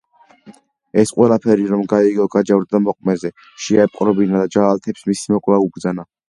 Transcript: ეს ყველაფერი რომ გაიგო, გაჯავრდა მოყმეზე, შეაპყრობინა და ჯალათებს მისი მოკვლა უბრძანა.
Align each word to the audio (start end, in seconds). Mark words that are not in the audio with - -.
ეს 1.01 1.11
ყველაფერი 1.17 1.67
რომ 1.71 1.83
გაიგო, 1.91 2.25
გაჯავრდა 2.37 2.81
მოყმეზე, 2.87 3.31
შეაპყრობინა 3.67 4.43
და 4.45 4.51
ჯალათებს 4.57 5.07
მისი 5.13 5.37
მოკვლა 5.37 5.63
უბრძანა. 5.69 6.09